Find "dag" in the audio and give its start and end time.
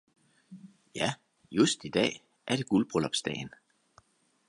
1.99-2.19